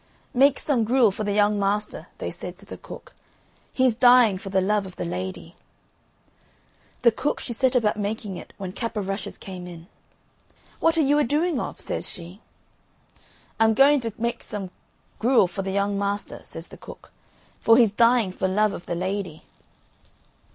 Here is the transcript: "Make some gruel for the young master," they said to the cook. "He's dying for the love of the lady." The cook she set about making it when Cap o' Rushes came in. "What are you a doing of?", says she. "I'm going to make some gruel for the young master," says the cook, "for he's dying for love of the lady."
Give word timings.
"Make 0.33 0.57
some 0.59 0.83
gruel 0.83 1.11
for 1.11 1.23
the 1.23 1.31
young 1.31 1.59
master," 1.59 2.07
they 2.17 2.31
said 2.31 2.57
to 2.57 2.65
the 2.65 2.75
cook. 2.75 3.13
"He's 3.71 3.93
dying 3.93 4.39
for 4.39 4.49
the 4.49 4.59
love 4.59 4.87
of 4.87 4.95
the 4.95 5.05
lady." 5.05 5.55
The 7.03 7.11
cook 7.11 7.39
she 7.39 7.53
set 7.53 7.75
about 7.75 7.97
making 7.99 8.35
it 8.35 8.51
when 8.57 8.71
Cap 8.71 8.97
o' 8.97 9.01
Rushes 9.01 9.37
came 9.37 9.67
in. 9.67 9.85
"What 10.79 10.97
are 10.97 11.03
you 11.05 11.19
a 11.19 11.23
doing 11.23 11.59
of?", 11.59 11.79
says 11.79 12.09
she. 12.09 12.41
"I'm 13.59 13.75
going 13.75 13.99
to 13.99 14.11
make 14.17 14.41
some 14.41 14.71
gruel 15.19 15.45
for 15.47 15.61
the 15.61 15.69
young 15.71 15.99
master," 15.99 16.39
says 16.43 16.69
the 16.69 16.77
cook, 16.77 17.11
"for 17.59 17.77
he's 17.77 17.91
dying 17.91 18.31
for 18.31 18.47
love 18.47 18.73
of 18.73 18.87
the 18.87 18.95
lady." 18.95 19.43